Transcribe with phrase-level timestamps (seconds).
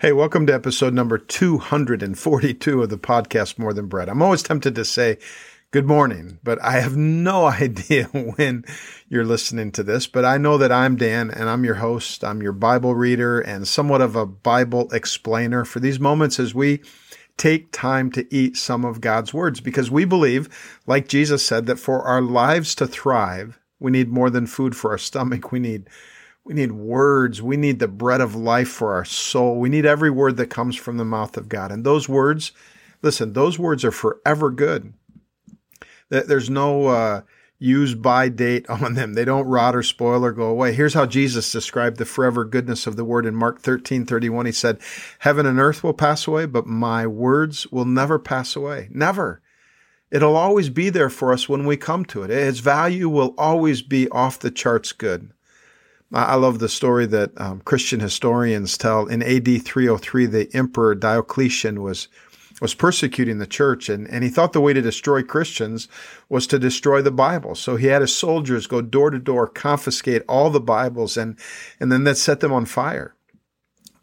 [0.00, 4.08] Hey, welcome to episode number 242 of the podcast More Than Bread.
[4.08, 5.18] I'm always tempted to say
[5.72, 8.64] good morning, but I have no idea when
[9.08, 10.06] you're listening to this.
[10.06, 12.22] But I know that I'm Dan and I'm your host.
[12.22, 16.80] I'm your Bible reader and somewhat of a Bible explainer for these moments as we
[17.36, 20.48] take time to eat some of God's words because we believe,
[20.86, 24.92] like Jesus said, that for our lives to thrive, we need more than food for
[24.92, 25.50] our stomach.
[25.50, 25.88] We need
[26.48, 27.42] we need words.
[27.42, 29.60] We need the bread of life for our soul.
[29.60, 31.70] We need every word that comes from the mouth of God.
[31.70, 32.52] And those words,
[33.02, 34.94] listen, those words are forever good.
[36.08, 37.20] There's no uh,
[37.58, 39.12] use by date on them.
[39.12, 40.72] They don't rot or spoil or go away.
[40.72, 44.46] Here's how Jesus described the forever goodness of the word in Mark 13 31.
[44.46, 44.80] He said,
[45.18, 48.88] Heaven and earth will pass away, but my words will never pass away.
[48.90, 49.42] Never.
[50.10, 52.30] It'll always be there for us when we come to it.
[52.30, 55.30] Its value will always be off the charts good.
[56.12, 59.06] I love the story that um, Christian historians tell.
[59.06, 62.08] In AD 303, the Emperor Diocletian was
[62.60, 65.86] was persecuting the church, and, and he thought the way to destroy Christians
[66.28, 67.54] was to destroy the Bible.
[67.54, 71.38] So he had his soldiers go door to door, confiscate all the Bibles, and
[71.78, 73.14] and then that set them on fire.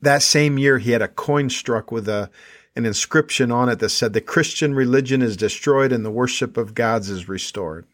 [0.02, 2.30] That same year, he had a coin struck with a
[2.78, 6.76] an inscription on it that said, "The Christian religion is destroyed, and the worship of
[6.76, 7.86] gods is restored."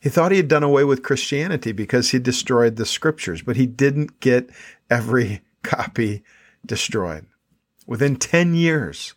[0.00, 3.66] He thought he had done away with Christianity because he destroyed the scriptures, but he
[3.66, 4.50] didn't get
[4.90, 6.22] every copy
[6.64, 7.26] destroyed.
[7.86, 9.14] Within 10 years,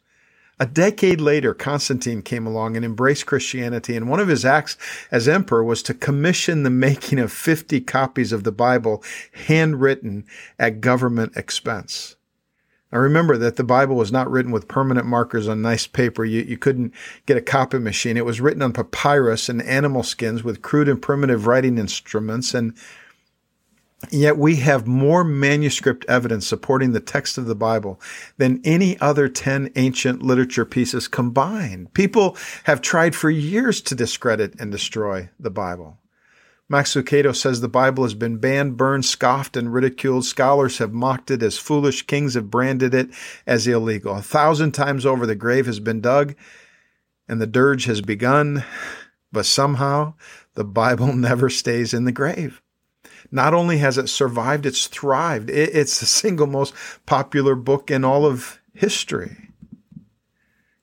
[0.59, 4.77] a decade later, Constantine came along and embraced Christianity, and one of his acts
[5.09, 9.01] as emperor was to commission the making of 50 copies of the Bible
[9.47, 10.25] handwritten
[10.59, 12.17] at government expense.
[12.91, 16.25] Now remember that the Bible was not written with permanent markers on nice paper.
[16.25, 16.93] You, you couldn't
[17.25, 18.17] get a copy machine.
[18.17, 22.53] It was written on papyrus and animal skins with crude and primitive writing instruments.
[22.53, 22.73] And
[24.09, 27.99] yet we have more manuscript evidence supporting the text of the Bible
[28.37, 31.93] than any other 10 ancient literature pieces combined.
[31.93, 35.97] People have tried for years to discredit and destroy the Bible.
[36.71, 40.23] Max Lucado says the Bible has been banned, burned, scoffed, and ridiculed.
[40.23, 42.05] Scholars have mocked it as foolish.
[42.05, 43.09] Kings have branded it
[43.47, 44.15] as illegal.
[44.15, 46.35] A thousand times over, the grave has been dug
[47.27, 48.63] and the dirge has begun,
[49.31, 50.13] but somehow
[50.53, 52.61] the Bible never stays in the grave.
[53.31, 55.49] Not only has it survived, it's thrived.
[55.49, 56.73] It's the single most
[57.07, 59.35] popular book in all of history.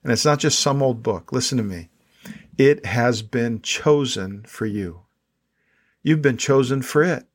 [0.02, 1.32] And it's not just some old book.
[1.32, 1.90] Listen to me.
[2.58, 5.05] It has been chosen for you.
[6.06, 7.26] You've been chosen for it.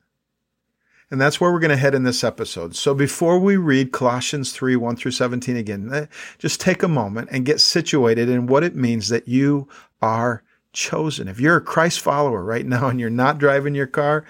[1.11, 2.73] And that's where we're going to head in this episode.
[2.73, 6.05] So before we read Colossians 3 1 through 17 again, eh,
[6.37, 9.67] just take a moment and get situated in what it means that you
[10.01, 11.27] are chosen.
[11.27, 14.23] If you're a Christ follower right now and you're not driving your car,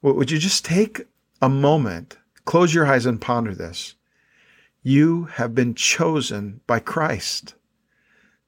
[0.00, 1.02] would you just take
[1.42, 2.16] a moment,
[2.46, 3.94] close your eyes, and ponder this?
[4.82, 7.56] You have been chosen by Christ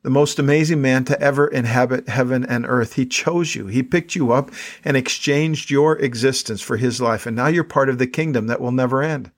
[0.04, 2.92] the most amazing man to ever inhabit heaven and earth.
[2.92, 3.68] He chose you.
[3.68, 4.50] He picked you up
[4.84, 7.24] and exchanged your existence for his life.
[7.24, 9.32] And now you're part of the kingdom that will never end.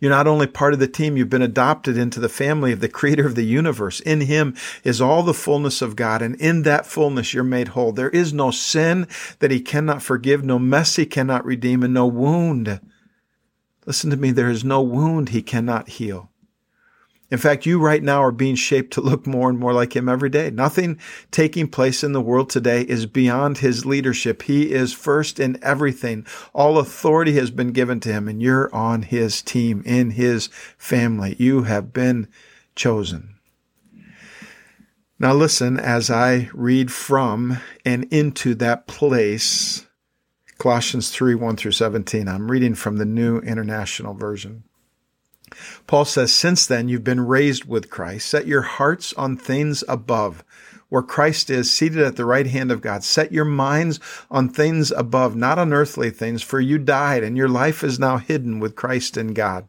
[0.00, 2.88] You're not only part of the team, you've been adopted into the family of the
[2.88, 4.00] creator of the universe.
[4.00, 7.92] In him is all the fullness of God, and in that fullness you're made whole.
[7.92, 9.06] There is no sin
[9.38, 12.80] that he cannot forgive, no mess he cannot redeem, and no wound.
[13.86, 16.30] Listen to me, there is no wound he cannot heal.
[17.30, 20.08] In fact, you right now are being shaped to look more and more like him
[20.08, 20.50] every day.
[20.50, 20.98] Nothing
[21.30, 24.42] taking place in the world today is beyond his leadership.
[24.42, 26.26] He is first in everything.
[26.52, 31.36] All authority has been given to him and you're on his team, in his family.
[31.38, 32.26] You have been
[32.74, 33.36] chosen.
[35.20, 39.86] Now listen as I read from and into that place.
[40.58, 42.26] Colossians 3, 1 through 17.
[42.26, 44.64] I'm reading from the New International Version.
[45.86, 48.28] Paul says, Since then you've been raised with Christ.
[48.28, 50.44] Set your hearts on things above,
[50.88, 53.04] where Christ is seated at the right hand of God.
[53.04, 54.00] Set your minds
[54.30, 58.18] on things above, not on earthly things, for you died, and your life is now
[58.18, 59.68] hidden with Christ in God.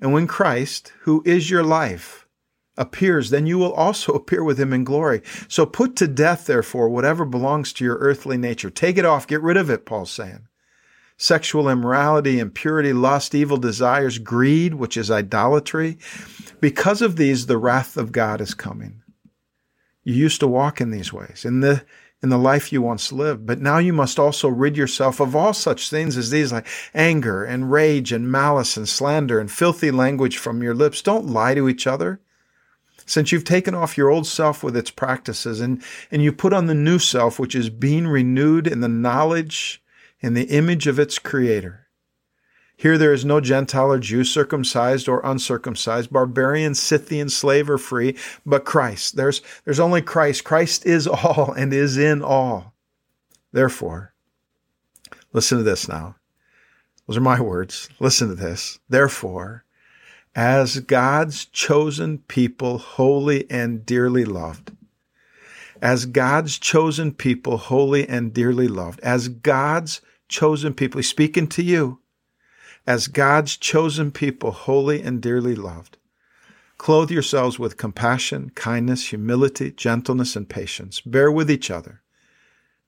[0.00, 2.26] And when Christ, who is your life,
[2.76, 5.22] appears, then you will also appear with him in glory.
[5.48, 8.70] So put to death, therefore, whatever belongs to your earthly nature.
[8.70, 10.46] Take it off, get rid of it, Paul's saying
[11.20, 15.98] sexual immorality, impurity, lust, evil desires, greed, which is idolatry.
[16.60, 19.02] Because of these, the wrath of God is coming.
[20.02, 21.84] You used to walk in these ways, in the
[22.22, 25.54] in the life you once lived, but now you must also rid yourself of all
[25.54, 30.36] such things as these, like anger and rage and malice and slander and filthy language
[30.36, 31.00] from your lips.
[31.00, 32.20] Don't lie to each other.
[33.06, 36.66] Since you've taken off your old self with its practices and, and you put on
[36.66, 39.82] the new self, which is being renewed in the knowledge
[40.20, 41.86] in the image of its creator.
[42.76, 48.16] Here there is no Gentile or Jew, circumcised or uncircumcised, barbarian, Scythian, slave or free,
[48.46, 49.16] but Christ.
[49.16, 50.44] There's, there's only Christ.
[50.44, 52.72] Christ is all and is in all.
[53.52, 54.14] Therefore,
[55.34, 56.16] listen to this now.
[57.06, 57.90] Those are my words.
[57.98, 58.78] Listen to this.
[58.88, 59.64] Therefore,
[60.34, 64.70] as God's chosen people, holy and dearly loved,
[65.82, 71.62] as God's chosen people, holy and dearly loved, as God's chosen people, He's speaking to
[71.62, 72.00] you,
[72.86, 75.98] as God's chosen people, holy and dearly loved.
[76.78, 81.02] Clothe yourselves with compassion, kindness, humility, gentleness, and patience.
[81.02, 82.00] Bear with each other.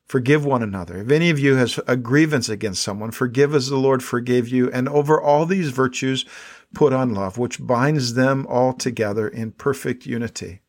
[0.06, 0.96] Forgive one another.
[0.96, 4.70] If any of you has a grievance against someone, forgive as the Lord forgave you.
[4.70, 6.24] And over all these virtues,
[6.72, 10.61] put on love, which binds them all together in perfect unity.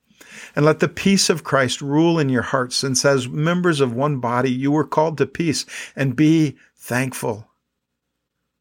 [0.56, 4.20] And let the peace of Christ rule in your hearts, since as members of one
[4.20, 5.66] body you were called to peace,
[5.96, 7.48] and be thankful.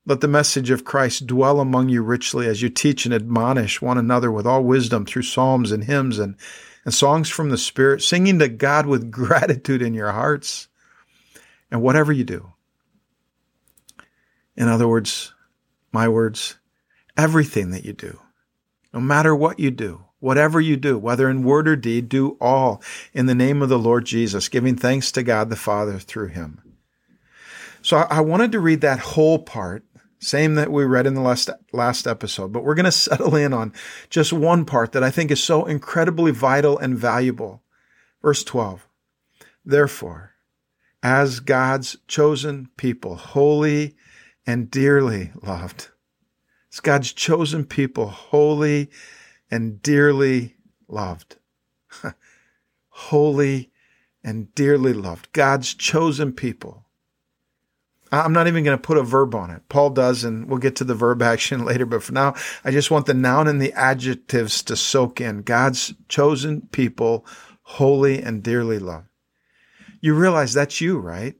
[0.04, 3.98] Let the message of Christ dwell among you richly as you teach and admonish one
[3.98, 6.36] another with all wisdom through psalms and hymns and,
[6.84, 10.68] and songs from the Spirit, singing to God with gratitude in your hearts.
[11.70, 12.52] And whatever you do,
[14.56, 15.32] in other words,
[15.92, 16.58] my words,
[17.16, 18.20] everything that you do,
[18.92, 22.80] no matter what you do, whatever you do, whether in word or deed, do all
[23.12, 26.62] in the name of the Lord Jesus, giving thanks to God the Father through him.
[27.82, 29.84] So I wanted to read that whole part
[30.20, 33.52] same that we read in the last, last episode, but we're going to settle in
[33.52, 33.72] on
[34.08, 37.62] just one part that I think is so incredibly vital and valuable.
[38.22, 38.86] Verse 12.
[39.64, 40.30] Therefore,
[41.02, 43.96] as God's chosen people, holy
[44.46, 45.88] and dearly loved,
[46.72, 48.88] as God's chosen people, holy
[49.52, 50.56] and dearly
[50.88, 51.36] loved,
[52.88, 53.70] holy
[54.24, 56.86] and dearly loved, God's chosen people,
[58.10, 59.62] I'm not even going to put a verb on it.
[59.68, 61.86] Paul does, and we'll get to the verb action later.
[61.86, 62.34] But for now,
[62.64, 65.42] I just want the noun and the adjectives to soak in.
[65.42, 67.26] God's chosen people,
[67.62, 69.06] holy and dearly loved.
[70.00, 71.36] You realize that's you, right?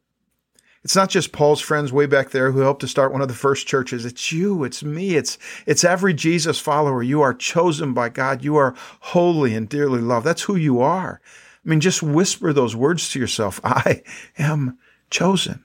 [0.84, 3.34] It's not just Paul's friends way back there who helped to start one of the
[3.34, 4.04] first churches.
[4.04, 4.64] It's you.
[4.64, 5.14] It's me.
[5.14, 7.02] It's, it's every Jesus follower.
[7.02, 8.42] You are chosen by God.
[8.42, 10.26] You are holy and dearly loved.
[10.26, 11.20] That's who you are.
[11.64, 13.60] I mean, just whisper those words to yourself.
[13.64, 14.02] I
[14.38, 15.64] am chosen.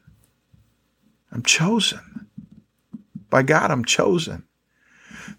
[1.31, 2.28] I'm chosen.
[3.31, 4.44] By God, I'm chosen.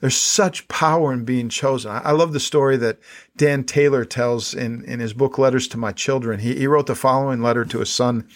[0.00, 1.90] There's such power in being chosen.
[1.92, 2.98] I love the story that
[3.36, 6.40] Dan Taylor tells in, in his book, Letters to My Children.
[6.40, 8.28] He, he wrote the following letter to his son,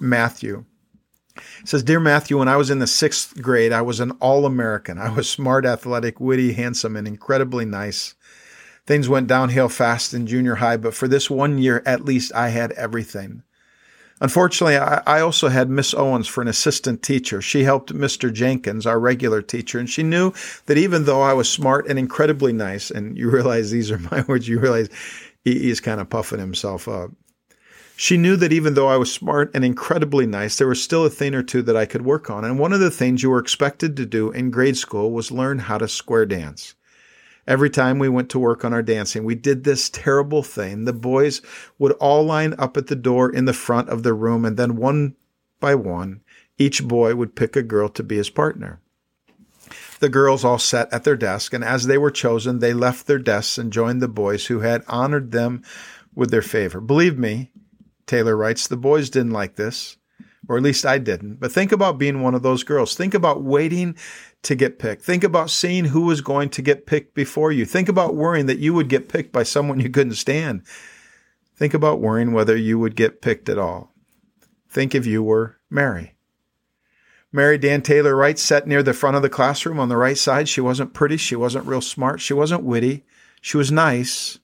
[0.00, 0.64] Matthew.
[1.60, 4.46] He says, Dear Matthew, when I was in the sixth grade, I was an all
[4.46, 4.98] American.
[4.98, 8.14] I was smart, athletic, witty, handsome, and incredibly nice.
[8.86, 12.48] Things went downhill fast in junior high, but for this one year at least, I
[12.48, 13.42] had everything.
[14.20, 17.40] Unfortunately, I, also had Miss Owens for an assistant teacher.
[17.40, 18.32] She helped Mr.
[18.32, 20.32] Jenkins, our regular teacher, and she knew
[20.66, 24.22] that even though I was smart and incredibly nice, and you realize these are my
[24.28, 24.88] words, you realize
[25.44, 27.12] he, he's kind of puffing himself up.
[28.00, 31.10] She knew that even though I was smart and incredibly nice, there was still a
[31.10, 32.44] thing or two that I could work on.
[32.44, 35.58] And one of the things you were expected to do in grade school was learn
[35.58, 36.76] how to square dance.
[37.44, 40.84] Every time we went to work on our dancing, we did this terrible thing.
[40.84, 41.42] The boys
[41.80, 44.76] would all line up at the door in the front of the room, and then
[44.76, 45.16] one
[45.58, 46.20] by one,
[46.56, 48.80] each boy would pick a girl to be his partner.
[49.98, 53.18] The girls all sat at their desk, and as they were chosen, they left their
[53.18, 55.64] desks and joined the boys who had honored them
[56.14, 56.80] with their favor.
[56.80, 57.50] Believe me,
[58.08, 59.96] Taylor writes, the boys didn't like this,
[60.48, 61.36] or at least I didn't.
[61.36, 62.96] But think about being one of those girls.
[62.96, 63.96] Think about waiting
[64.42, 65.02] to get picked.
[65.02, 67.64] Think about seeing who was going to get picked before you.
[67.64, 70.62] Think about worrying that you would get picked by someone you couldn't stand.
[71.54, 73.92] Think about worrying whether you would get picked at all.
[74.70, 76.14] Think if you were Mary.
[77.30, 80.48] Mary Dan Taylor Wright sat near the front of the classroom on the right side.
[80.48, 81.18] She wasn't pretty.
[81.18, 82.20] She wasn't real smart.
[82.20, 83.04] She wasn't witty.
[83.42, 84.38] She was nice.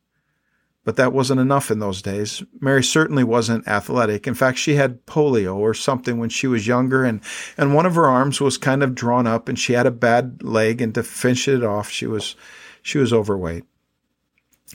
[0.85, 2.43] But that wasn't enough in those days.
[2.61, 4.27] Mary certainly wasn't athletic.
[4.27, 7.23] In fact, she had polio or something when she was younger, and,
[7.57, 10.43] and one of her arms was kind of drawn up, and she had a bad
[10.43, 12.37] leg, and to finish it off, she was
[12.83, 13.65] she was overweight.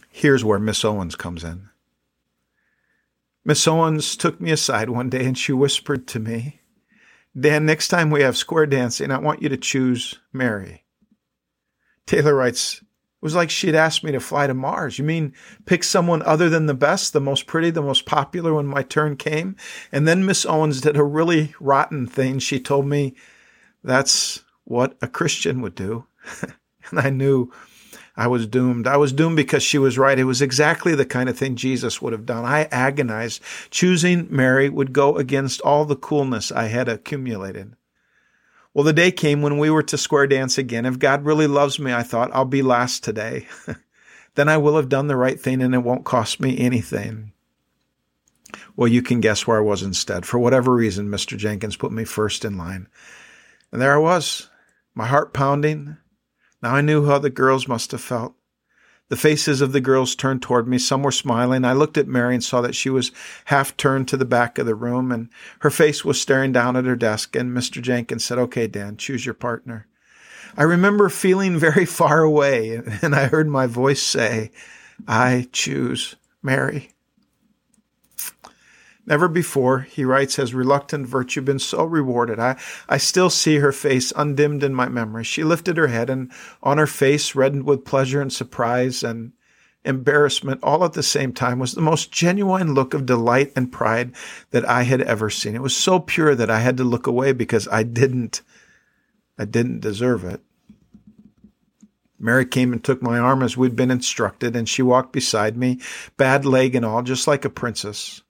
[0.10, 1.70] Here's where Miss Owens comes in.
[3.46, 6.62] Miss Owens took me aside one day and she whispered to me,
[7.40, 10.84] Dan, next time we have square dancing, I want you to choose Mary.
[12.06, 12.88] Taylor writes, it
[13.22, 14.98] was like she'd asked me to fly to Mars.
[14.98, 15.34] You mean
[15.66, 19.18] pick someone other than the best, the most pretty, the most popular when my turn
[19.18, 19.56] came?
[19.92, 22.40] And then Miss Owens did a really rotten thing.
[22.40, 23.16] She told me
[23.84, 26.06] that's what a Christian would do.
[26.90, 27.52] and I knew
[28.16, 28.86] I was doomed.
[28.86, 30.20] I was doomed because she was right.
[30.20, 32.44] It was exactly the kind of thing Jesus would have done.
[32.44, 33.42] I agonized.
[33.72, 37.76] Choosing Mary would go against all the coolness I had accumulated.
[38.80, 40.86] Well, the day came when we were to square dance again.
[40.86, 43.46] If God really loves me, I thought, I'll be last today.
[44.36, 47.34] then I will have done the right thing and it won't cost me anything.
[48.78, 50.26] Well, you can guess where I was instead.
[50.26, 51.36] For whatever reason, Mr.
[51.36, 52.88] Jenkins put me first in line.
[53.74, 54.50] And there I was,
[54.96, 55.98] my heart pounding.
[56.64, 58.34] Now I knew how the girls must have felt.
[59.10, 60.78] The faces of the girls turned toward me.
[60.78, 61.66] Some were smiling.
[61.66, 63.12] I looked at Mary and saw that she was
[63.46, 66.86] half turned to the back of the room and her face was staring down at
[66.86, 67.36] her desk.
[67.36, 67.82] And Mr.
[67.82, 69.88] Jenkins said, Okay, Dan, choose your partner.
[70.56, 74.52] I remember feeling very far away and I heard my voice say,
[75.08, 76.92] I choose Mary.
[79.10, 82.40] Never before, he writes, has reluctant virtue been so rewarded.
[82.40, 85.24] I, I still see her face undimmed in my memory.
[85.24, 89.32] She lifted her head, and on her face, reddened with pleasure and surprise and
[89.84, 94.12] embarrassment all at the same time, was the most genuine look of delight and pride
[94.52, 95.56] that I had ever seen.
[95.56, 98.44] It was so pure that I had to look away because I didn't,
[99.40, 100.42] I didn't deserve it.
[102.20, 105.80] Mary came and took my arm as we'd been instructed, and she walked beside me,
[106.16, 108.22] bad leg and all, just like a princess.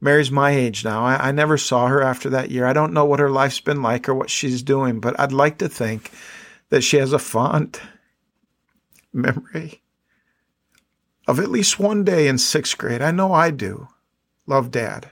[0.00, 1.04] Mary's my age now.
[1.04, 2.66] I, I, never saw her after that year.
[2.66, 5.58] I don't know what her life's been like or what she's doing, but I'd like
[5.58, 6.10] to think
[6.70, 7.80] that she has a fond
[9.12, 9.82] memory
[11.26, 13.02] of at least one day in sixth grade.
[13.02, 13.88] I know I do.
[14.46, 15.10] Love, Dad.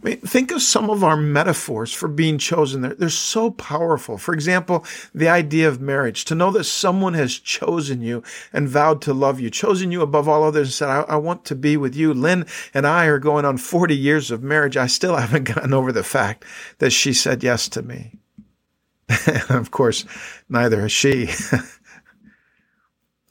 [0.00, 2.82] I mean, think of some of our metaphors for being chosen.
[2.82, 4.16] They're, they're so powerful.
[4.16, 9.02] For example, the idea of marriage, to know that someone has chosen you and vowed
[9.02, 11.76] to love you, chosen you above all others and said, I, I want to be
[11.76, 12.14] with you.
[12.14, 14.76] Lynn and I are going on 40 years of marriage.
[14.76, 16.44] I still haven't gotten over the fact
[16.78, 18.12] that she said yes to me.
[19.26, 20.04] and of course,
[20.48, 21.28] neither has she.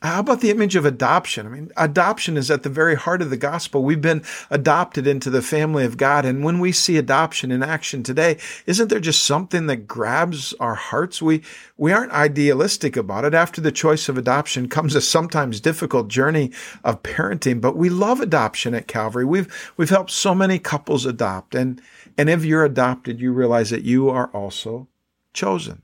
[0.04, 1.48] How about the image of adoption?
[1.48, 3.84] I mean, adoption is at the very heart of the gospel.
[3.84, 6.24] We've been adopted into the family of God.
[6.24, 8.38] And when we see adoption in action today,
[8.68, 11.20] isn't there just something that grabs our hearts?
[11.20, 11.42] We,
[11.78, 13.34] we aren't idealistic about it.
[13.34, 16.52] After the choice of adoption comes a sometimes difficult journey
[16.84, 19.26] of parenting, but we love adoption at Calvary.
[19.26, 21.56] We've, we've helped so many couples adopt.
[21.56, 21.82] And,
[22.20, 24.88] and if you're adopted, you realize that you are also
[25.34, 25.82] chosen.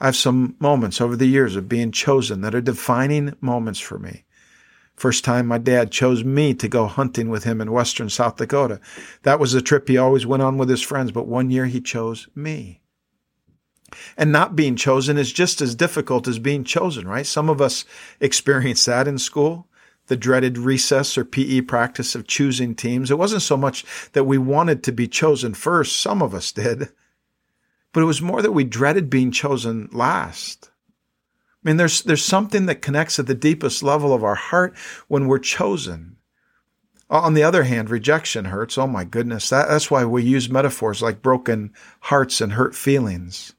[0.00, 3.98] I have some moments over the years of being chosen that are defining moments for
[3.98, 4.24] me.
[4.96, 8.80] First time my dad chose me to go hunting with him in western South Dakota.
[9.22, 11.80] That was a trip he always went on with his friends, but one year he
[11.80, 12.80] chose me.
[14.16, 17.26] And not being chosen is just as difficult as being chosen, right?
[17.26, 17.84] Some of us
[18.20, 19.66] experience that in school
[20.10, 23.12] the dreaded recess or PE practice of choosing teams.
[23.12, 26.90] It wasn't so much that we wanted to be chosen first, some of us did,
[27.92, 30.70] but it was more that we dreaded being chosen last.
[31.62, 34.76] I mean, there's, there's something that connects at the deepest level of our heart
[35.08, 36.16] when we're chosen.
[37.10, 38.78] On the other hand, rejection hurts.
[38.78, 39.50] Oh my goodness.
[39.50, 43.52] That, that's why we use metaphors like broken hearts and hurt feelings.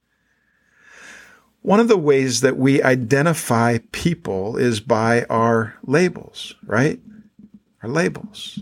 [1.61, 6.99] One of the ways that we identify people is by our labels, right?
[7.83, 8.59] Our labels.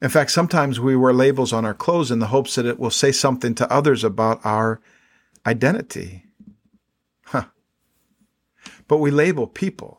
[0.00, 2.90] In fact, sometimes we wear labels on our clothes in the hopes that it will
[2.90, 4.80] say something to others about our
[5.44, 6.24] identity.
[7.24, 7.46] Huh.
[8.86, 9.98] But we label people.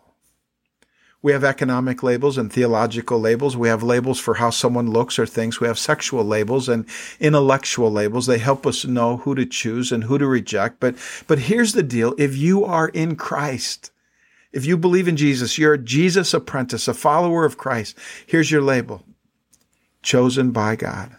[1.22, 3.58] We have economic labels and theological labels.
[3.58, 5.60] We have labels for how someone looks or thinks.
[5.60, 6.86] We have sexual labels and
[7.20, 8.26] intellectual labels.
[8.26, 10.80] They help us know who to choose and who to reject.
[10.80, 10.96] But,
[11.28, 12.16] but here's the deal.
[12.18, 13.92] If you are in Christ,
[14.54, 17.98] if you believe in Jesus, you're a Jesus apprentice, a follower of Christ.
[18.26, 19.04] Here's your label
[20.02, 21.16] chosen by God.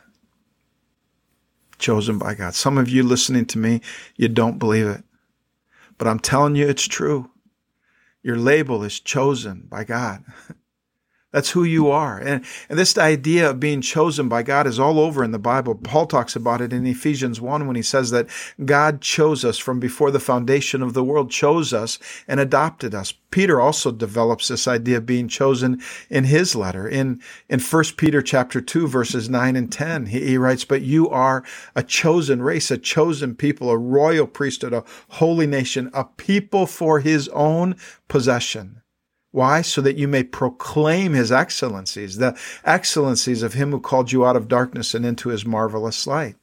[1.78, 2.54] Chosen by God.
[2.54, 3.80] Some of you listening to me,
[4.16, 5.04] you don't believe it.
[5.98, 7.30] But I'm telling you, it's true.
[8.22, 10.24] Your label is chosen by God.
[11.32, 12.18] That's who you are.
[12.18, 15.76] And, and this idea of being chosen by God is all over in the Bible.
[15.76, 18.28] Paul talks about it in Ephesians 1 when he says that
[18.64, 23.14] God chose us from before the foundation of the world, chose us and adopted us.
[23.30, 26.88] Peter also develops this idea of being chosen in his letter.
[26.88, 31.08] In, in 1 Peter chapter 2, verses 9 and 10, he, he writes, But you
[31.10, 31.44] are
[31.76, 36.98] a chosen race, a chosen people, a royal priesthood, a holy nation, a people for
[36.98, 37.76] his own
[38.08, 38.82] possession
[39.32, 39.62] why?
[39.62, 44.36] So that you may proclaim his excellencies, the excellencies of him who called you out
[44.36, 46.36] of darkness and into his marvelous light.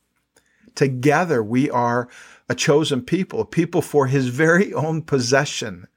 [0.75, 2.07] Together we are
[2.47, 5.87] a chosen people, a people for his very own possession.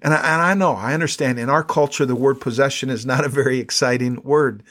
[0.00, 3.24] And I, and I know, I understand in our culture, the word possession is not
[3.24, 4.62] a very exciting word.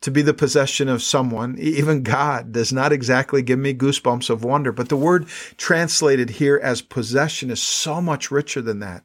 [0.00, 4.44] To be the possession of someone, even God, does not exactly give me goosebumps of
[4.44, 4.72] wonder.
[4.72, 9.04] But the word translated here as possession is so much richer than that.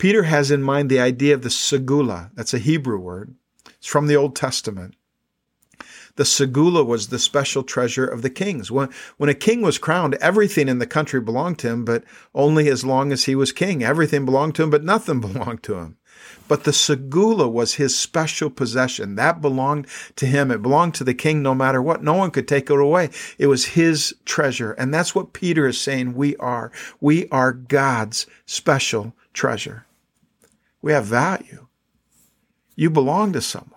[0.00, 2.30] Peter has in mind the idea of the segula.
[2.34, 3.34] That's a Hebrew word.
[3.66, 4.94] It's from the Old Testament.
[6.16, 8.70] The segula was the special treasure of the kings.
[8.70, 8.88] When,
[9.18, 12.04] when a king was crowned, everything in the country belonged to him, but
[12.34, 13.84] only as long as he was king.
[13.84, 15.98] Everything belonged to him, but nothing belonged to him.
[16.48, 19.16] But the segula was his special possession.
[19.16, 20.50] That belonged to him.
[20.50, 22.02] It belonged to the king no matter what.
[22.02, 23.10] No one could take it away.
[23.36, 24.72] It was his treasure.
[24.72, 26.72] And that's what Peter is saying we are.
[27.02, 29.84] We are God's special treasure.
[30.82, 31.66] We have value.
[32.76, 33.74] You belong to someone.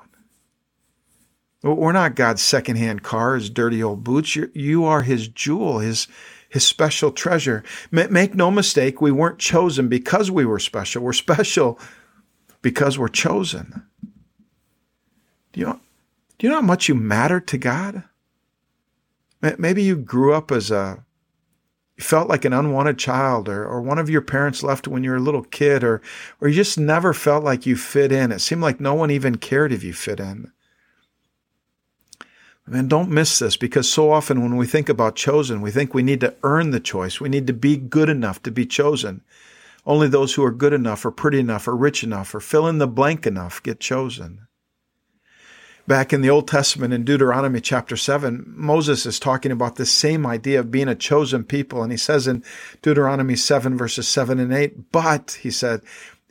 [1.62, 4.36] We're not God's secondhand car, his dirty old boots.
[4.36, 6.07] You're, you are his jewel, his,
[6.50, 7.63] his special treasure.
[7.89, 11.03] Make no mistake, we weren't chosen because we were special.
[11.03, 11.79] We're special
[12.62, 13.83] because we're chosen.
[15.53, 15.79] Do you know,
[16.38, 18.03] do you know how much you matter to God?
[19.57, 21.05] Maybe you grew up as a,
[22.02, 25.18] felt like an unwanted child, or, or one of your parents left when you were
[25.18, 26.02] a little kid, or,
[26.42, 28.32] or you just never felt like you fit in.
[28.32, 30.52] It seemed like no one even cared if you fit in.
[32.66, 36.02] Man, don't miss this because so often when we think about chosen, we think we
[36.02, 37.20] need to earn the choice.
[37.20, 39.22] We need to be good enough to be chosen.
[39.86, 42.78] Only those who are good enough or pretty enough or rich enough or fill in
[42.78, 44.48] the blank enough get chosen.
[45.86, 50.25] Back in the Old Testament in Deuteronomy chapter 7, Moses is talking about this same
[50.25, 51.84] idea of being a chosen people.
[51.84, 52.42] And he says in
[52.82, 55.82] Deuteronomy 7, verses 7 and 8, but, he said,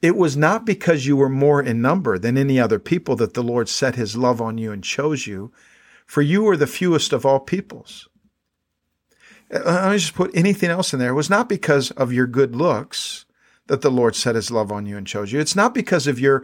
[0.00, 3.42] it was not because you were more in number than any other people that the
[3.42, 5.52] Lord set his love on you and chose you,
[6.06, 8.08] for you were the fewest of all peoples.
[9.52, 11.10] Uh, let me just put anything else in there.
[11.10, 13.26] It was not because of your good looks
[13.66, 15.40] that the Lord set his love on you and chose you.
[15.40, 16.42] It's not because of your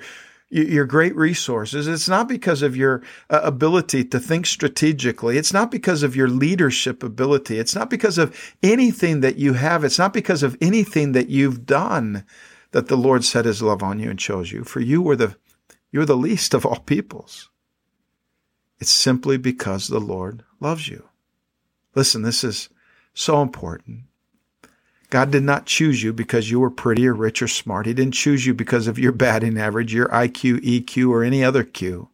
[0.50, 1.86] your great resources.
[1.86, 5.36] It's not because of your uh, ability to think strategically.
[5.36, 7.58] It's not because of your leadership ability.
[7.58, 9.84] It's not because of anything that you have.
[9.84, 12.24] It's not because of anything that you've done
[12.70, 14.64] that the Lord set his love on you and chose you.
[14.64, 15.36] For you were the
[15.90, 17.50] you're the least of all peoples.
[18.78, 21.08] It's simply because the Lord loves you.
[21.94, 22.68] Listen, this is
[23.14, 24.02] so important.
[25.10, 27.86] God did not choose you because you were pretty or rich or smart.
[27.86, 31.64] He didn't choose you because of your batting average, your IQ, EQ, or any other
[31.64, 32.10] Q.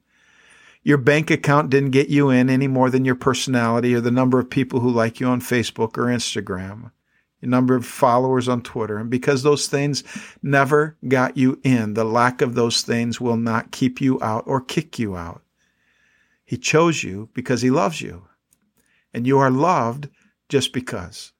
[0.84, 4.38] Your bank account didn't get you in any more than your personality or the number
[4.38, 6.92] of people who like you on Facebook or Instagram,
[7.40, 8.98] your number of followers on Twitter.
[8.98, 10.04] And because those things
[10.42, 14.60] never got you in, the lack of those things will not keep you out or
[14.60, 15.42] kick you out.
[16.44, 18.28] He chose you because he loves you.
[19.12, 20.10] And you are loved
[20.48, 21.32] just because.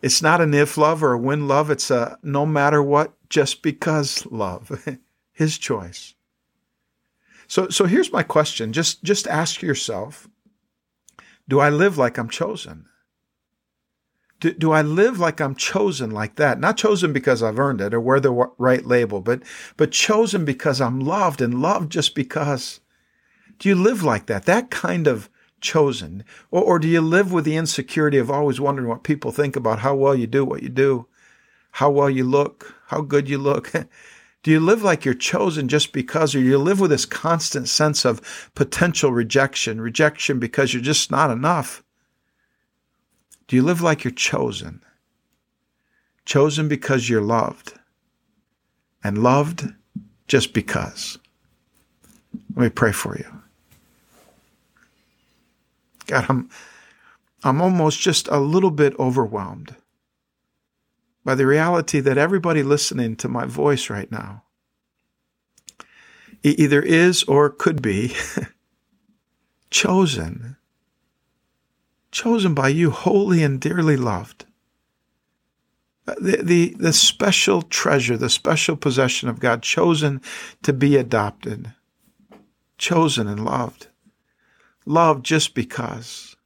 [0.00, 1.70] It's not an if love or a when love.
[1.70, 4.86] It's a no matter what, just because love.
[5.32, 6.14] His choice.
[7.46, 8.72] So, so here's my question.
[8.72, 10.28] Just, just ask yourself,
[11.48, 12.84] do I live like I'm chosen?
[14.40, 16.60] Do, do I live like I'm chosen like that?
[16.60, 19.42] Not chosen because I've earned it or wear the right label, but,
[19.76, 22.80] but chosen because I'm loved and loved just because.
[23.58, 24.44] Do you live like that?
[24.44, 26.24] That kind of chosen?
[26.50, 29.80] Or, or do you live with the insecurity of always wondering what people think about
[29.80, 31.06] how well you do what you do,
[31.72, 33.72] how well you look, how good you look?
[34.42, 37.68] do you live like you're chosen just because, or do you live with this constant
[37.68, 41.82] sense of potential rejection, rejection because you're just not enough?
[43.46, 44.82] Do you live like you're chosen?
[46.24, 47.72] Chosen because you're loved,
[49.02, 49.66] and loved
[50.26, 51.18] just because.
[52.54, 53.37] Let me pray for you.
[56.08, 56.50] God, I'm,
[57.44, 59.76] I'm almost just a little bit overwhelmed
[61.24, 64.42] by the reality that everybody listening to my voice right now
[66.42, 68.14] either is or could be
[69.70, 70.56] chosen,
[72.10, 74.46] chosen by you, holy and dearly loved.
[76.06, 80.22] Uh, the, the, the special treasure, the special possession of God, chosen
[80.62, 81.74] to be adopted,
[82.78, 83.88] chosen and loved
[84.88, 86.37] love just because.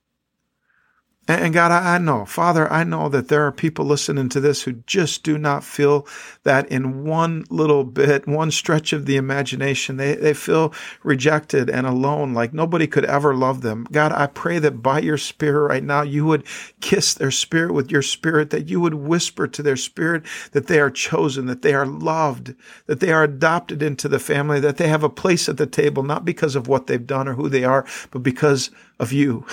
[1.28, 4.72] And God, I know, Father, I know that there are people listening to this who
[4.72, 6.04] just do not feel
[6.42, 9.98] that in one little bit, one stretch of the imagination.
[9.98, 13.86] They, they feel rejected and alone, like nobody could ever love them.
[13.92, 16.44] God, I pray that by your Spirit right now, you would
[16.80, 20.80] kiss their spirit with your Spirit, that you would whisper to their spirit that they
[20.80, 22.52] are chosen, that they are loved,
[22.86, 26.02] that they are adopted into the family, that they have a place at the table,
[26.02, 29.46] not because of what they've done or who they are, but because of you.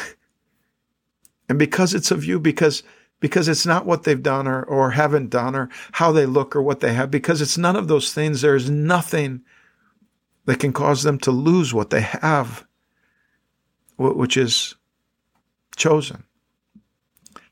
[1.50, 2.84] And because it's of you, because
[3.20, 6.62] because it's not what they've done or, or haven't done or how they look or
[6.62, 8.42] what they have, because it's none of those things.
[8.42, 9.42] There is nothing
[10.46, 12.66] that can cause them to lose what they have,
[13.98, 14.76] which is
[15.76, 16.24] chosen.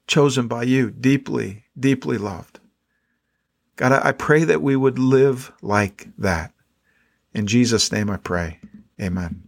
[0.08, 2.62] Chosen by you, deeply, deeply loved.
[3.76, 6.54] God, I pray that we would live like that.
[7.34, 8.60] In Jesus' name I pray.
[9.02, 9.47] Amen.